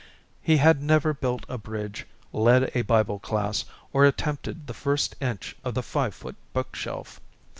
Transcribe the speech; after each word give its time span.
He 0.41 0.57
had 0.57 0.81
never 0.81 1.13
built 1.13 1.45
a 1.47 1.59
bridge, 1.59 2.07
led 2.33 2.71
a 2.75 2.81
Bible 2.81 3.19
class, 3.19 3.65
or 3.93 4.03
attempted 4.03 4.65
the 4.65 4.73
first 4.73 5.15
inch 5.21 5.55
of 5.63 5.75
the 5.75 5.83
five 5.83 6.15
foot 6.15 6.37
bookshelf. 6.53 7.19